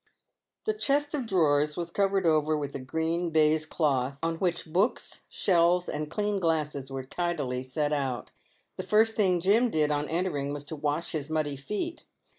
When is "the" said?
0.65-0.73, 8.77-8.81